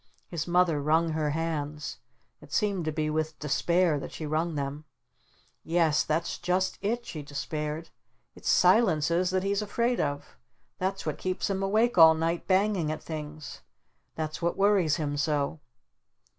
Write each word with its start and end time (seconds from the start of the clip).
His 0.25 0.47
Mother 0.47 0.81
wrung 0.81 1.09
her 1.09 1.29
hands. 1.29 1.99
It 2.41 2.51
seemed 2.51 2.85
to 2.85 2.91
be 2.91 3.11
with 3.11 3.37
despair 3.37 3.99
that 3.99 4.11
she 4.11 4.25
wrung 4.25 4.55
them. 4.55 4.85
"Yes 5.63 6.03
that's 6.03 6.39
just 6.39 6.79
it," 6.81 7.05
she 7.05 7.21
despaired. 7.21 7.91
"It's 8.33 8.49
'Silences' 8.49 9.29
that 9.29 9.43
he's 9.43 9.61
afraid 9.61 9.99
of! 9.99 10.39
That's 10.79 11.05
what 11.05 11.19
keeps 11.19 11.51
him 11.51 11.61
awake 11.61 11.99
all 11.99 12.15
night 12.15 12.47
banging 12.47 12.91
at 12.91 13.03
things! 13.03 13.61
That's 14.15 14.41
what 14.41 14.57
worries 14.57 14.95
him 14.95 15.17
so!" 15.17 15.59